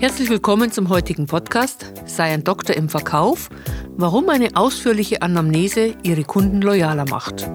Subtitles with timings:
[0.00, 3.50] Herzlich willkommen zum heutigen Podcast Sei ein Doktor im Verkauf,
[3.96, 7.50] warum eine ausführliche Anamnese Ihre Kunden loyaler macht.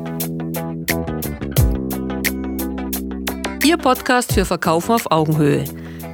[3.63, 5.63] Ihr Podcast für Verkaufen auf Augenhöhe.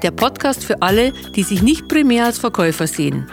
[0.04, 3.28] Der Podcast für alle, die sich nicht primär als Verkäufer sehen.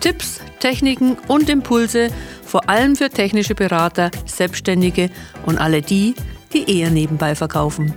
[0.00, 2.10] Tipps, Techniken und Impulse,
[2.44, 5.08] vor allem für technische Berater, Selbstständige
[5.46, 6.14] und alle die,
[6.52, 7.94] die eher nebenbei verkaufen.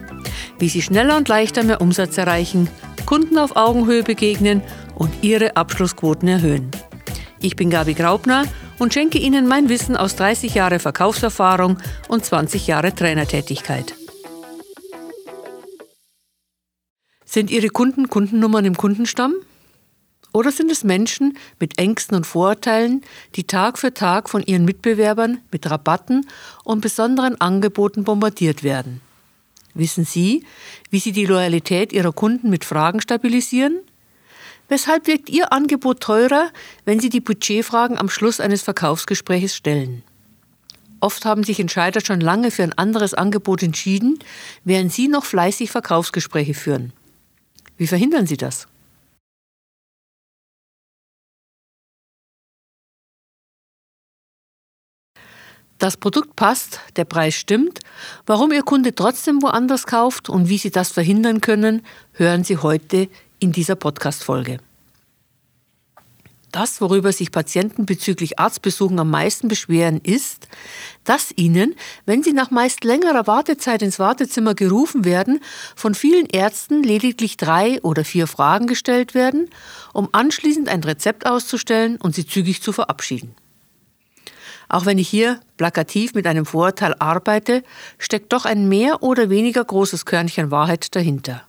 [0.59, 2.69] Wie sie schneller und leichter mehr Umsatz erreichen
[3.07, 4.61] Kunden auf Augenhöhe begegnen
[4.93, 6.69] und ihre Abschlussquoten erhöhen.
[7.39, 8.43] Ich bin Gabi Graubner
[8.79, 11.77] und schenke Ihnen mein Wissen aus 30 Jahre Verkaufserfahrung
[12.09, 13.95] und 20 Jahre Trainertätigkeit.
[17.23, 19.35] Sind Ihre Kunden Kundennummern im Kundenstamm?
[20.33, 23.03] Oder sind es Menschen mit Ängsten und Vorurteilen,
[23.37, 26.27] die Tag für Tag von ihren Mitbewerbern mit Rabatten
[26.65, 28.99] und besonderen Angeboten bombardiert werden?
[29.77, 30.43] Wissen Sie,
[30.89, 33.79] wie Sie die Loyalität Ihrer Kunden mit Fragen stabilisieren?
[34.69, 36.49] Weshalb wirkt Ihr Angebot teurer,
[36.83, 40.03] wenn Sie die Budgetfragen am Schluss eines Verkaufsgesprächs stellen?
[40.99, 44.17] Oft haben sich Entscheider schon lange für ein anderes Angebot entschieden,
[44.63, 46.91] während Sie noch fleißig Verkaufsgespräche führen.
[47.77, 48.67] Wie verhindern Sie das?
[55.79, 57.79] Das Produkt passt, der Preis stimmt.
[58.25, 63.09] Warum Ihr Kunde trotzdem woanders kauft und wie Sie das verhindern können, hören Sie heute
[63.39, 64.59] in dieser Podcast-Folge.
[66.51, 70.47] Das, worüber sich Patienten bezüglich Arztbesuchen am meisten beschweren, ist,
[71.03, 71.75] dass ihnen,
[72.05, 75.41] wenn sie nach meist längerer Wartezeit ins Wartezimmer gerufen werden,
[75.75, 79.49] von vielen Ärzten lediglich drei oder vier Fragen gestellt werden,
[79.93, 83.35] um anschließend ein Rezept auszustellen und sie zügig zu verabschieden.
[84.69, 87.63] Auch wenn ich hier plakativ mit einem Vorurteil arbeite,
[87.97, 91.43] steckt doch ein mehr oder weniger großes Körnchen Wahrheit dahinter.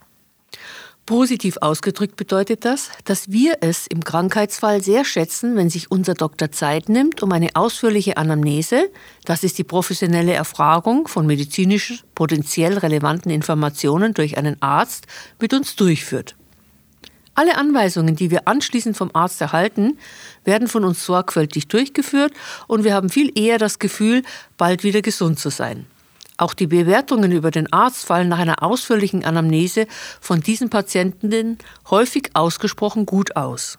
[1.09, 6.53] Positiv ausgedrückt bedeutet das, dass wir es im Krankheitsfall sehr schätzen, wenn sich unser Doktor
[6.53, 8.91] Zeit nimmt, um eine ausführliche Anamnese,
[9.25, 15.07] das ist die professionelle Erfragung von medizinisch potenziell relevanten Informationen durch einen Arzt,
[15.41, 16.37] mit uns durchführt.
[17.39, 19.97] Alle Anweisungen, die wir anschließend vom Arzt erhalten,
[20.43, 22.33] werden von uns sorgfältig durchgeführt
[22.67, 24.25] und wir haben viel eher das Gefühl,
[24.57, 25.87] bald wieder gesund zu sein.
[26.37, 29.87] Auch die Bewertungen über den Arzt fallen nach einer ausführlichen Anamnese
[30.21, 33.79] von diesen Patientinnen häufig ausgesprochen gut aus.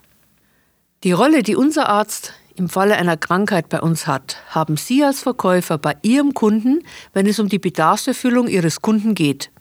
[1.03, 5.19] Die Rolle, die unser Arzt im Falle einer Krankheit bei uns hat, haben Sie als
[5.19, 6.79] Verkäufer bei Ihrem Kunden,
[7.11, 9.51] wenn es um die Bedarfserfüllung Ihres Kunden geht.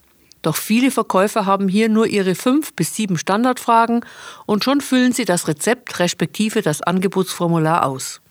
[0.41, 4.05] Doch viele Verkäufer haben hier nur ihre fünf bis sieben Standardfragen
[4.45, 8.21] und schon füllen sie das Rezept respektive das Angebotsformular aus.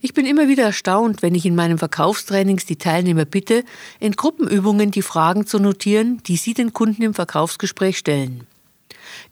[0.00, 3.64] Ich bin immer wieder erstaunt, wenn ich in meinen Verkaufstrainings die Teilnehmer bitte,
[4.00, 8.46] in Gruppenübungen die Fragen zu notieren, die sie den Kunden im Verkaufsgespräch stellen.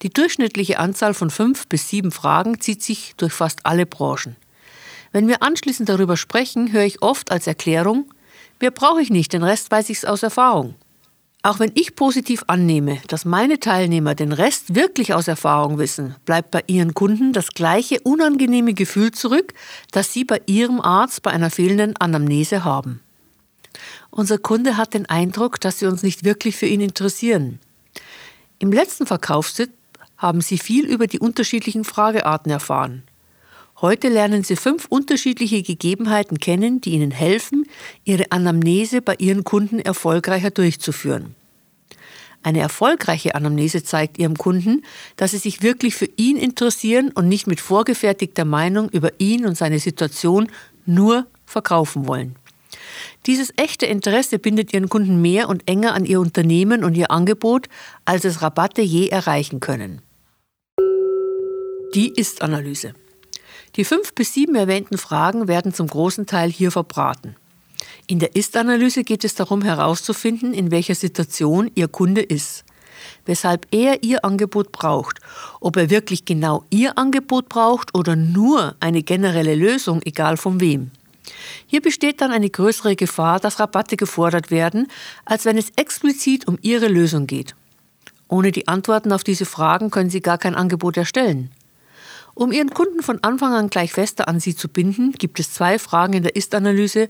[0.01, 4.37] Die durchschnittliche Anzahl von fünf bis sieben Fragen zieht sich durch fast alle Branchen.
[5.13, 8.07] Wenn wir anschließend darüber sprechen, höre ich oft als Erklärung,
[8.59, 10.75] mehr brauche ich nicht, den Rest weiß ich aus Erfahrung.
[11.45, 16.53] Auch wenn ich positiv annehme, dass meine Teilnehmer den Rest wirklich aus Erfahrung wissen, bleibt
[16.53, 19.53] bei ihren Kunden das gleiche unangenehme Gefühl zurück,
[19.91, 23.01] das sie bei ihrem Arzt bei einer fehlenden Anamnese haben.
[24.11, 27.59] Unser Kunde hat den Eindruck, dass sie uns nicht wirklich für ihn interessieren.
[28.61, 29.71] Im letzten Verkaufstipp
[30.17, 33.03] haben Sie viel über die unterschiedlichen Fragearten erfahren.
[33.83, 37.67] Heute lernen Sie fünf unterschiedliche Gegebenheiten kennen, die Ihnen helfen,
[38.05, 41.35] Ihre Anamnese bei Ihren Kunden erfolgreicher durchzuführen.
[42.45, 44.85] Eine erfolgreiche Anamnese zeigt Ihrem Kunden,
[45.17, 49.59] dass Sie sich wirklich für ihn interessieren und nicht mit vorgefertigter Meinung über ihn und
[49.59, 50.47] seine Situation
[50.87, 52.37] nur verkaufen wollen.
[53.27, 57.69] Dieses echte Interesse bindet Ihren Kunden mehr und enger an Ihr Unternehmen und Ihr Angebot,
[58.05, 60.03] als es Rabatte je erreichen können.
[61.97, 62.95] Die Ist-Analyse.
[63.77, 67.37] Die fünf bis sieben erwähnten Fragen werden zum großen Teil hier verbraten.
[68.07, 72.65] In der Ist-Analyse geht es darum herauszufinden, in welcher Situation Ihr Kunde ist,
[73.25, 75.21] weshalb er Ihr Angebot braucht,
[75.61, 80.91] ob er wirklich genau Ihr Angebot braucht oder nur eine generelle Lösung, egal von wem.
[81.67, 84.89] Hier besteht dann eine größere Gefahr, dass Rabatte gefordert werden,
[85.25, 87.55] als wenn es explizit um Ihre Lösung geht.
[88.29, 91.51] Ohne die Antworten auf diese Fragen können Sie gar kein Angebot erstellen.
[92.35, 95.79] Um Ihren Kunden von Anfang an gleich fester an Sie zu binden, gibt es zwei
[95.79, 97.09] Fragen in der Ist-Analyse,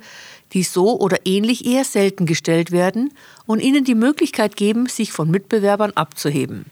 [0.52, 3.12] die so oder ähnlich eher selten gestellt werden
[3.46, 6.66] und Ihnen die Möglichkeit geben, sich von Mitbewerbern abzuheben.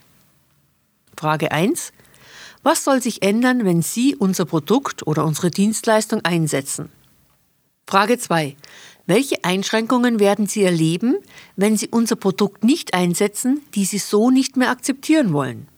[1.16, 1.92] Frage 1.
[2.62, 6.90] Was soll sich ändern, wenn Sie unser Produkt oder unsere Dienstleistung einsetzen?
[7.86, 8.56] Frage 2.
[9.06, 11.16] Welche Einschränkungen werden Sie erleben,
[11.56, 15.68] wenn Sie unser Produkt nicht einsetzen, die Sie so nicht mehr akzeptieren wollen?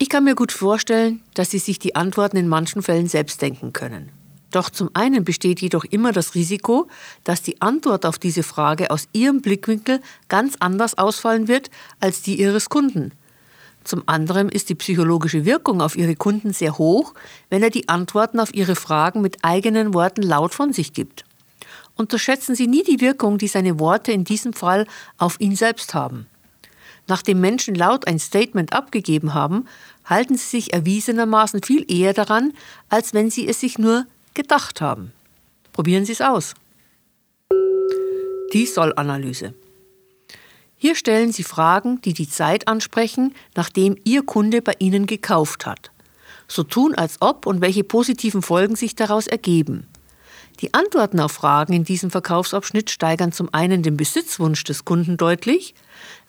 [0.00, 3.72] Ich kann mir gut vorstellen, dass Sie sich die Antworten in manchen Fällen selbst denken
[3.72, 4.10] können.
[4.52, 6.86] Doch zum einen besteht jedoch immer das Risiko,
[7.24, 12.40] dass die Antwort auf diese Frage aus Ihrem Blickwinkel ganz anders ausfallen wird als die
[12.40, 13.10] Ihres Kunden.
[13.82, 17.14] Zum anderen ist die psychologische Wirkung auf Ihre Kunden sehr hoch,
[17.50, 21.24] wenn er die Antworten auf Ihre Fragen mit eigenen Worten laut von sich gibt.
[21.96, 24.86] Unterschätzen Sie nie die Wirkung, die seine Worte in diesem Fall
[25.18, 26.26] auf ihn selbst haben.
[27.08, 29.66] Nachdem Menschen laut ein Statement abgegeben haben,
[30.04, 32.52] halten sie sich erwiesenermaßen viel eher daran,
[32.88, 35.12] als wenn sie es sich nur gedacht haben.
[35.72, 36.54] Probieren Sie es aus.
[38.52, 39.54] Die Soll-Analyse.
[40.76, 45.90] Hier stellen Sie Fragen, die die Zeit ansprechen, nachdem Ihr Kunde bei Ihnen gekauft hat.
[46.48, 49.86] So tun als ob und welche positiven Folgen sich daraus ergeben.
[50.60, 55.74] Die Antworten auf Fragen in diesem Verkaufsabschnitt steigern zum einen den Besitzwunsch des Kunden deutlich,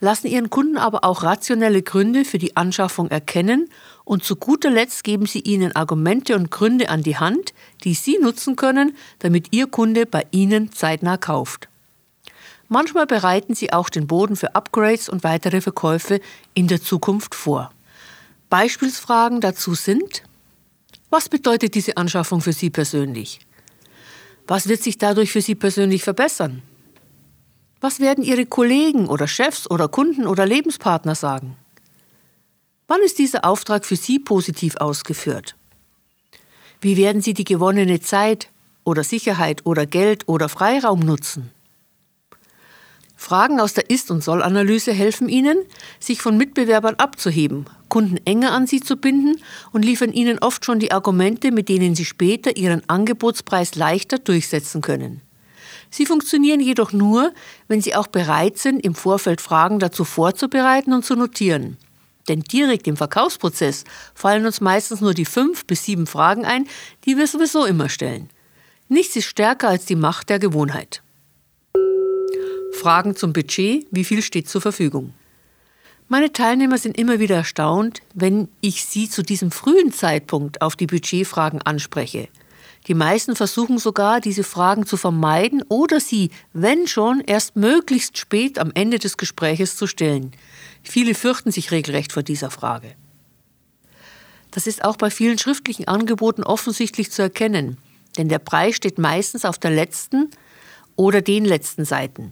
[0.01, 3.69] lassen ihren Kunden aber auch rationelle Gründe für die Anschaffung erkennen
[4.03, 7.53] und zu guter Letzt geben sie ihnen Argumente und Gründe an die Hand,
[7.83, 11.67] die sie nutzen können, damit ihr Kunde bei ihnen zeitnah kauft.
[12.67, 16.21] Manchmal bereiten sie auch den Boden für Upgrades und weitere Verkäufe
[16.53, 17.71] in der Zukunft vor.
[18.51, 20.21] Beispielsfragen dazu sind,
[21.09, 23.39] was bedeutet diese Anschaffung für Sie persönlich?
[24.49, 26.63] Was wird sich dadurch für Sie persönlich verbessern?
[27.81, 31.55] Was werden Ihre Kollegen oder Chefs oder Kunden oder Lebenspartner sagen?
[32.87, 35.55] Wann ist dieser Auftrag für Sie positiv ausgeführt?
[36.81, 38.49] Wie werden Sie die gewonnene Zeit
[38.83, 41.51] oder Sicherheit oder Geld oder Freiraum nutzen?
[43.15, 45.59] Fragen aus der Ist- und Soll-Analyse helfen Ihnen,
[45.99, 49.41] sich von Mitbewerbern abzuheben, Kunden enger an Sie zu binden
[49.71, 54.81] und liefern Ihnen oft schon die Argumente, mit denen Sie später Ihren Angebotspreis leichter durchsetzen
[54.81, 55.21] können.
[55.89, 57.33] Sie funktionieren jedoch nur,
[57.67, 61.77] wenn Sie auch bereit sind, im Vorfeld Fragen dazu vorzubereiten und zu notieren.
[62.27, 66.67] Denn direkt im Verkaufsprozess fallen uns meistens nur die fünf bis sieben Fragen ein,
[67.05, 68.29] die wir sowieso immer stellen.
[68.87, 71.01] Nichts ist stärker als die Macht der Gewohnheit.
[72.71, 75.13] Fragen zum Budget, wie viel steht zur Verfügung?
[76.11, 80.87] Meine Teilnehmer sind immer wieder erstaunt, wenn ich sie zu diesem frühen Zeitpunkt auf die
[80.87, 82.29] Budgetfragen anspreche.
[82.87, 88.57] Die meisten versuchen sogar, diese Fragen zu vermeiden oder sie, wenn schon, erst möglichst spät
[88.57, 90.31] am Ende des Gespräches zu stellen.
[90.81, 92.95] Viele fürchten sich regelrecht vor dieser Frage.
[94.49, 97.77] Das ist auch bei vielen schriftlichen Angeboten offensichtlich zu erkennen,
[98.17, 100.31] denn der Preis steht meistens auf der letzten
[100.95, 102.31] oder den letzten Seiten.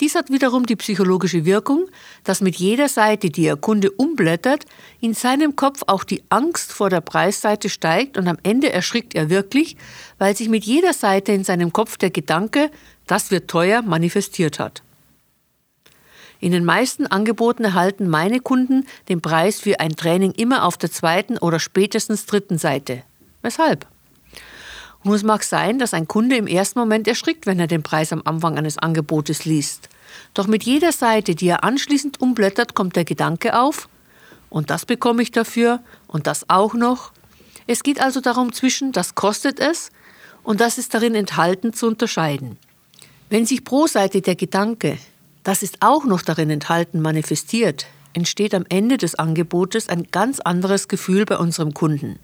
[0.00, 1.88] Dies hat wiederum die psychologische Wirkung,
[2.22, 4.64] dass mit jeder Seite, die Ihr Kunde umblättert,
[5.00, 9.28] in seinem Kopf auch die Angst vor der Preisseite steigt und am Ende erschrickt er
[9.28, 9.76] wirklich,
[10.18, 12.70] weil sich mit jeder Seite in seinem Kopf der Gedanke,
[13.08, 14.82] das wird teuer, manifestiert hat.
[16.38, 20.92] In den meisten Angeboten erhalten meine Kunden den Preis für ein Training immer auf der
[20.92, 23.02] zweiten oder spätestens dritten Seite.
[23.42, 23.86] Weshalb?
[25.04, 28.12] Nun, es mag sein, dass ein Kunde im ersten Moment erschrickt, wenn er den Preis
[28.12, 29.88] am Anfang eines Angebotes liest.
[30.34, 33.88] Doch mit jeder Seite, die er anschließend umblättert, kommt der Gedanke auf,
[34.50, 37.12] und das bekomme ich dafür und das auch noch.
[37.66, 39.90] Es geht also darum, zwischen das kostet es
[40.42, 42.56] und das ist darin enthalten zu unterscheiden.
[43.28, 44.96] Wenn sich pro Seite der Gedanke,
[45.44, 50.88] das ist auch noch darin enthalten, manifestiert, entsteht am Ende des Angebotes ein ganz anderes
[50.88, 52.18] Gefühl bei unserem Kunden.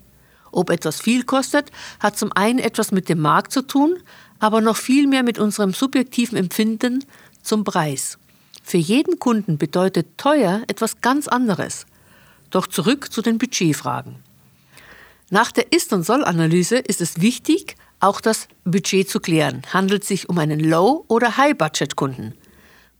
[0.54, 3.96] Ob etwas viel kostet, hat zum einen etwas mit dem Markt zu tun,
[4.38, 7.04] aber noch viel mehr mit unserem subjektiven Empfinden
[7.42, 8.18] zum Preis.
[8.62, 11.86] Für jeden Kunden bedeutet teuer etwas ganz anderes.
[12.50, 14.16] Doch zurück zu den Budgetfragen.
[15.28, 19.62] Nach der Ist- und Soll-Analyse ist es wichtig, auch das Budget zu klären.
[19.72, 22.34] Handelt es sich um einen Low- oder High-Budget-Kunden?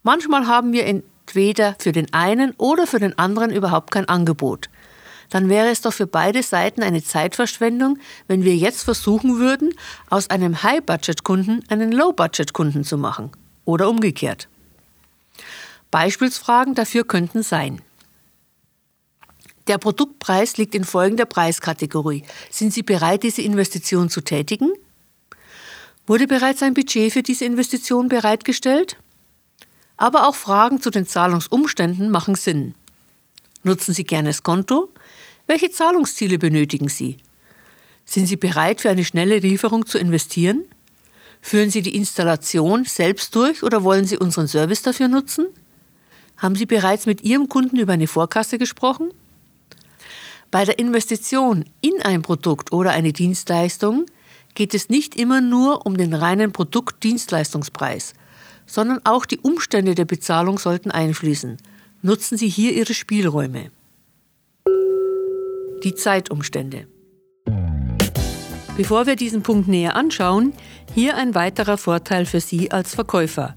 [0.03, 4.69] Manchmal haben wir entweder für den einen oder für den anderen überhaupt kein Angebot
[5.31, 9.75] dann wäre es doch für beide Seiten eine Zeitverschwendung, wenn wir jetzt versuchen würden,
[10.11, 13.31] aus einem High-Budget-Kunden einen Low-Budget-Kunden zu machen.
[13.65, 14.49] Oder umgekehrt.
[15.91, 17.81] Beispielsfragen dafür könnten sein.
[19.67, 22.25] Der Produktpreis liegt in folgender Preiskategorie.
[22.51, 24.73] Sind Sie bereit, diese Investition zu tätigen?
[26.07, 28.99] Wurde bereits ein Budget für diese Investition bereitgestellt?
[29.97, 32.75] Aber auch Fragen zu den Zahlungsumständen machen Sinn.
[33.63, 34.91] Nutzen Sie gerne das Konto?
[35.47, 37.19] Welche Zahlungsziele benötigen Sie?
[38.07, 40.65] Sind Sie bereit, für eine schnelle Lieferung zu investieren?
[41.43, 45.47] Führen Sie die Installation selbst durch oder wollen Sie unseren Service dafür nutzen?
[46.39, 49.11] Haben Sie bereits mit Ihrem Kunden über eine Vorkasse gesprochen?
[50.51, 54.07] Bei der Investition in ein Produkt oder eine Dienstleistung
[54.55, 58.15] geht es nicht immer nur um den reinen Produkt-Dienstleistungspreis,
[58.67, 61.59] sondern auch die Umstände der Bezahlung sollten einfließen.
[62.01, 63.71] Nutzen Sie hier Ihre Spielräume.
[65.85, 66.89] Die Zeitumstände.
[68.77, 70.53] Bevor wir diesen Punkt näher anschauen,
[70.95, 73.57] hier ein weiterer Vorteil für Sie als Verkäufer.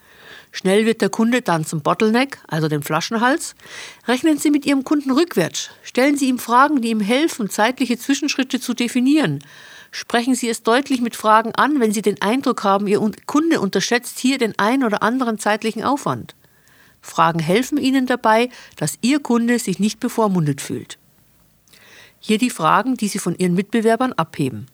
[0.51, 3.55] Schnell wird der Kunde dann zum Bottleneck, also dem Flaschenhals.
[4.07, 5.69] Rechnen Sie mit Ihrem Kunden rückwärts.
[5.81, 9.39] Stellen Sie ihm Fragen, die ihm helfen, zeitliche Zwischenschritte zu definieren.
[9.91, 14.19] Sprechen Sie es deutlich mit Fragen an, wenn Sie den Eindruck haben, Ihr Kunde unterschätzt
[14.19, 16.35] hier den ein oder anderen zeitlichen Aufwand.
[17.01, 20.97] Fragen helfen Ihnen dabei, dass Ihr Kunde sich nicht bevormundet fühlt.
[22.19, 24.67] Hier die Fragen, die Sie von Ihren Mitbewerbern abheben.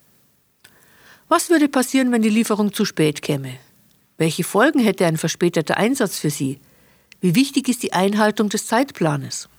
[1.29, 3.57] Was würde passieren, wenn die Lieferung zu spät käme?
[4.17, 6.59] Welche Folgen hätte ein verspäteter Einsatz für Sie?
[7.21, 9.49] Wie wichtig ist die Einhaltung des Zeitplanes?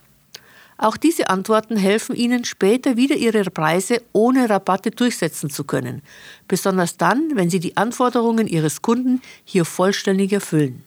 [0.76, 6.02] Auch diese Antworten helfen Ihnen später wieder Ihre Preise ohne Rabatte durchsetzen zu können,
[6.46, 10.84] besonders dann, wenn Sie die Anforderungen Ihres Kunden hier vollständig erfüllen.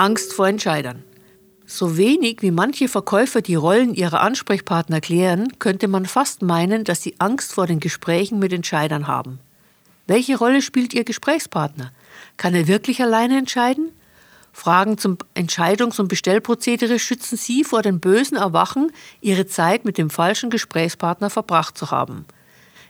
[0.00, 1.04] Angst vor Entscheidern.
[1.66, 7.02] So wenig wie manche Verkäufer die Rollen ihrer Ansprechpartner klären, könnte man fast meinen, dass
[7.02, 9.40] sie Angst vor den Gesprächen mit Entscheidern haben.
[10.06, 11.92] Welche Rolle spielt Ihr Gesprächspartner?
[12.38, 13.90] Kann er wirklich alleine entscheiden?
[14.54, 20.08] Fragen zum Entscheidungs- und Bestellprozedere schützen Sie vor dem bösen Erwachen, Ihre Zeit mit dem
[20.08, 22.24] falschen Gesprächspartner verbracht zu haben.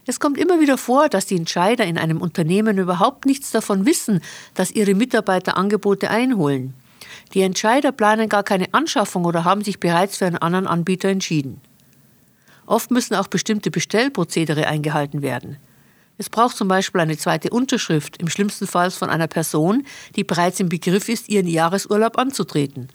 [0.07, 4.21] Es kommt immer wieder vor, dass die Entscheider in einem Unternehmen überhaupt nichts davon wissen,
[4.55, 6.75] dass ihre Mitarbeiter Angebote einholen.
[7.35, 11.61] Die Entscheider planen gar keine Anschaffung oder haben sich bereits für einen anderen Anbieter entschieden.
[12.67, 15.57] Oft müssen auch bestimmte Bestellprozedere eingehalten werden.
[16.19, 20.61] Es braucht zum Beispiel eine zweite Unterschrift, im schlimmsten Fall von einer Person, die bereits
[20.61, 22.89] im Begriff ist, ihren Jahresurlaub anzutreten.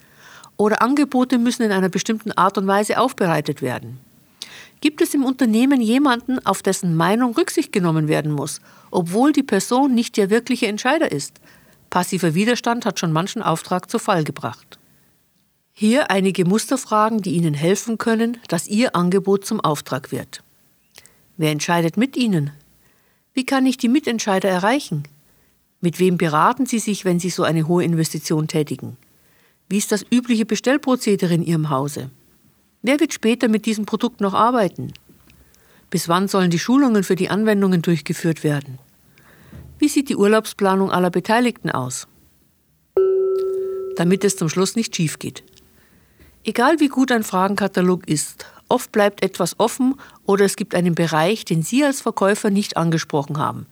[0.56, 3.98] Oder Angebote müssen in einer bestimmten Art und Weise aufbereitet werden.
[4.80, 9.94] Gibt es im Unternehmen jemanden, auf dessen Meinung Rücksicht genommen werden muss, obwohl die Person
[9.94, 11.40] nicht der wirkliche Entscheider ist?
[11.90, 14.78] Passiver Widerstand hat schon manchen Auftrag zu Fall gebracht.
[15.72, 20.42] Hier einige Musterfragen, die Ihnen helfen können, dass Ihr Angebot zum Auftrag wird.
[21.36, 22.50] Wer entscheidet mit Ihnen?
[23.34, 25.02] Wie kann ich die Mitentscheider erreichen?
[25.82, 28.96] Mit wem beraten Sie sich, wenn Sie so eine hohe Investition tätigen?
[29.68, 32.10] Wie ist das übliche Bestellprozedere in Ihrem Hause?
[32.80, 34.92] Wer wird später mit diesem Produkt noch arbeiten?
[35.90, 38.78] Bis wann sollen die Schulungen für die Anwendungen durchgeführt werden?
[39.78, 42.06] Wie sieht die Urlaubsplanung aller Beteiligten aus?
[43.96, 45.42] Damit es zum Schluss nicht schief geht.
[46.44, 51.44] Egal wie gut ein Fragenkatalog ist, Oft bleibt etwas offen oder es gibt einen Bereich,
[51.44, 53.66] den Sie als Verkäufer nicht angesprochen haben.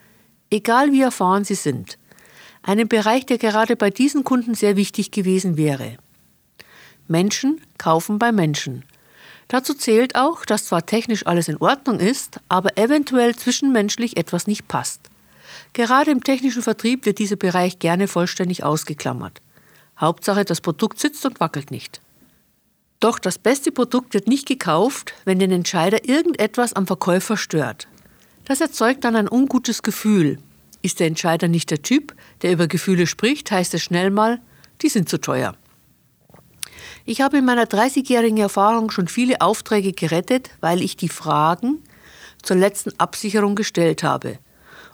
[0.51, 1.99] Egal wie erfahren Sie sind.
[2.63, 5.97] Einen Bereich, der gerade bei diesen Kunden sehr wichtig gewesen wäre.
[7.09, 8.85] Menschen kaufen bei Menschen.
[9.49, 14.69] Dazu zählt auch, dass zwar technisch alles in Ordnung ist, aber eventuell zwischenmenschlich etwas nicht
[14.69, 15.11] passt.
[15.75, 19.43] Gerade im technischen Vertrieb wird dieser Bereich gerne vollständig ausgeklammert.
[19.99, 22.01] Hauptsache, das Produkt sitzt und wackelt nicht.
[23.01, 27.89] Doch das beste Produkt wird nicht gekauft, wenn den Entscheider irgendetwas am Verkäufer stört.
[28.45, 30.39] Das erzeugt dann ein ungutes Gefühl.
[30.81, 34.41] Ist der Entscheider nicht der Typ, der über Gefühle spricht, heißt es schnell mal,
[34.81, 35.57] die sind zu teuer.
[37.05, 41.83] Ich habe in meiner 30-jährigen Erfahrung schon viele Aufträge gerettet, weil ich die Fragen
[42.43, 44.39] zur letzten Absicherung gestellt habe.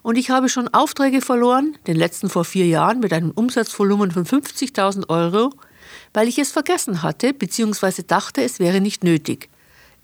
[0.03, 4.25] Und ich habe schon Aufträge verloren, den letzten vor vier Jahren mit einem Umsatzvolumen von
[4.25, 5.53] 50.000 Euro,
[6.15, 8.03] weil ich es vergessen hatte bzw.
[8.07, 9.51] dachte, es wäre nicht nötig.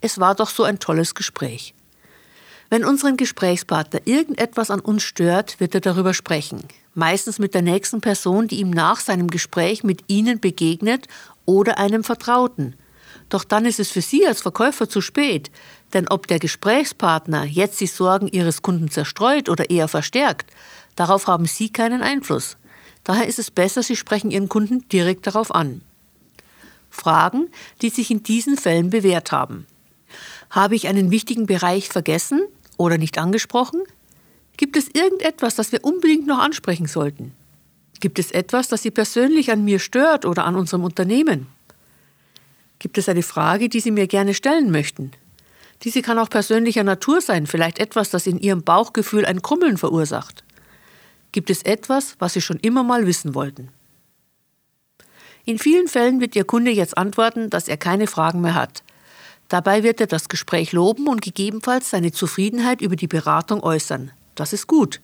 [0.01, 1.73] Es war doch so ein tolles Gespräch.
[2.69, 6.63] Wenn unseren Gesprächspartner irgendetwas an uns stört, wird er darüber sprechen.
[6.93, 11.07] meistens mit der nächsten Person, die ihm nach seinem Gespräch mit Ihnen begegnet
[11.45, 12.75] oder einem Vertrauten.
[13.29, 15.51] Doch dann ist es für Sie als Verkäufer zu spät,
[15.93, 20.51] denn ob der Gesprächspartner jetzt die Sorgen Ihres Kunden zerstreut oder eher verstärkt,
[20.95, 22.57] darauf haben Sie keinen Einfluss.
[23.03, 25.81] Daher ist es besser, Sie sprechen Ihren Kunden direkt darauf an.
[26.89, 27.49] Fragen,
[27.81, 29.67] die sich in diesen Fällen bewährt haben.
[30.49, 32.41] Habe ich einen wichtigen Bereich vergessen
[32.77, 33.81] oder nicht angesprochen?
[34.55, 37.33] Gibt es irgendetwas, das wir unbedingt noch ansprechen sollten?
[37.99, 41.47] Gibt es etwas, das Sie persönlich an mir stört oder an unserem Unternehmen?
[42.79, 45.11] Gibt es eine Frage, die Sie mir gerne stellen möchten?
[45.83, 50.43] Diese kann auch persönlicher Natur sein, vielleicht etwas, das in Ihrem Bauchgefühl ein Krummeln verursacht.
[51.31, 53.69] Gibt es etwas, was Sie schon immer mal wissen wollten?
[55.45, 58.83] In vielen Fällen wird Ihr Kunde jetzt antworten, dass er keine Fragen mehr hat.
[59.49, 64.11] Dabei wird er das Gespräch loben und gegebenenfalls seine Zufriedenheit über die Beratung äußern.
[64.35, 64.99] Das ist gut.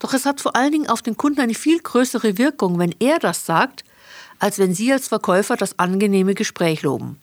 [0.00, 3.18] Doch es hat vor allen Dingen auf den Kunden eine viel größere Wirkung, wenn er
[3.18, 3.84] das sagt,
[4.38, 7.18] als wenn Sie als Verkäufer das angenehme Gespräch loben.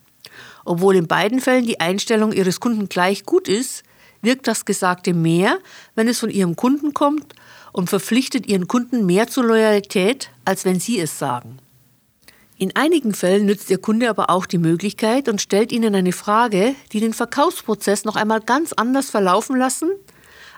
[0.64, 3.84] Obwohl in beiden Fällen die Einstellung Ihres Kunden gleich gut ist,
[4.22, 5.58] wirkt das Gesagte mehr,
[5.94, 7.34] wenn es von Ihrem Kunden kommt
[7.72, 11.58] und verpflichtet Ihren Kunden mehr zur Loyalität, als wenn Sie es sagen.
[12.58, 16.74] In einigen Fällen nützt Ihr Kunde aber auch die Möglichkeit und stellt Ihnen eine Frage,
[16.92, 19.90] die den Verkaufsprozess noch einmal ganz anders verlaufen lassen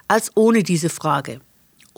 [0.06, 1.40] als ohne diese Frage.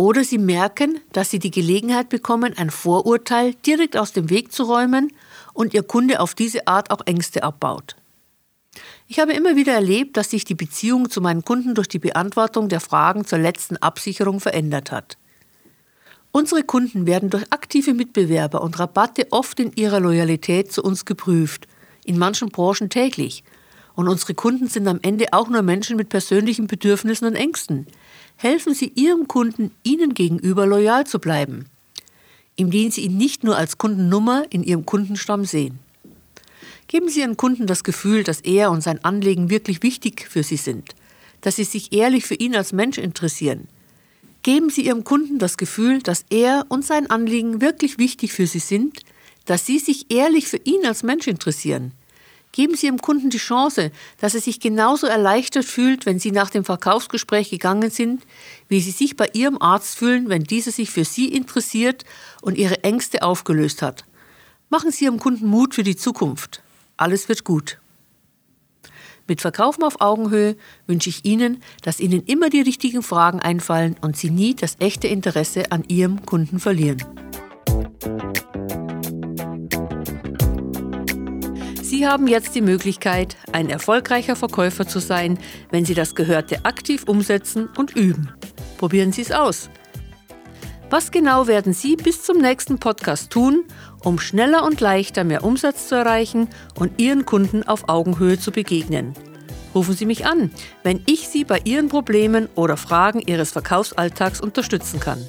[0.00, 4.62] Oder Sie merken, dass Sie die Gelegenheit bekommen, ein Vorurteil direkt aus dem Weg zu
[4.62, 5.12] räumen
[5.52, 7.96] und Ihr Kunde auf diese Art auch Ängste abbaut.
[9.08, 12.70] Ich habe immer wieder erlebt, dass sich die Beziehung zu meinen Kunden durch die Beantwortung
[12.70, 15.18] der Fragen zur letzten Absicherung verändert hat.
[16.32, 21.68] Unsere Kunden werden durch aktive Mitbewerber und Rabatte oft in ihrer Loyalität zu uns geprüft,
[22.06, 23.44] in manchen Branchen täglich.
[23.96, 27.86] Und unsere Kunden sind am Ende auch nur Menschen mit persönlichen Bedürfnissen und Ängsten,
[28.42, 31.66] helfen Sie Ihrem Kunden, Ihnen gegenüber loyal zu bleiben,
[32.56, 35.78] indem Sie ihn nicht nur als Kundennummer in Ihrem Kundenstamm sehen.
[36.88, 40.56] Geben Sie Ihren Kunden das Gefühl, dass er und sein Anliegen wirklich wichtig für Sie
[40.56, 40.94] sind,
[41.42, 43.68] dass Sie sich ehrlich für ihn als Mensch interessieren.
[44.42, 48.58] Geben Sie Ihrem Kunden das Gefühl, dass er und sein Anliegen wirklich wichtig für Sie
[48.58, 49.00] sind,
[49.44, 51.92] dass Sie sich ehrlich für ihn als Mensch interessieren,
[52.52, 56.50] Geben Sie Ihrem Kunden die Chance, dass er sich genauso erleichtert fühlt, wenn Sie nach
[56.50, 58.26] dem Verkaufsgespräch gegangen sind,
[58.68, 62.04] wie Sie sich bei Ihrem Arzt fühlen, wenn dieser sich für Sie interessiert
[62.42, 64.04] und Ihre Ängste aufgelöst hat.
[64.68, 66.62] Machen Sie Ihrem Kunden Mut für die Zukunft.
[66.96, 67.78] Alles wird gut.
[69.28, 70.56] Mit Verkaufen auf Augenhöhe
[70.88, 75.06] wünsche ich Ihnen, dass Ihnen immer die richtigen Fragen einfallen und Sie nie das echte
[75.06, 77.04] Interesse an Ihrem Kunden verlieren.
[82.00, 85.38] Sie haben jetzt die Möglichkeit, ein erfolgreicher Verkäufer zu sein,
[85.70, 88.32] wenn Sie das Gehörte aktiv umsetzen und üben.
[88.78, 89.68] Probieren Sie es aus.
[90.88, 93.64] Was genau werden Sie bis zum nächsten Podcast tun,
[94.02, 99.12] um schneller und leichter mehr Umsatz zu erreichen und Ihren Kunden auf Augenhöhe zu begegnen?
[99.74, 100.50] Rufen Sie mich an,
[100.82, 105.22] wenn ich Sie bei Ihren Problemen oder Fragen Ihres Verkaufsalltags unterstützen kann.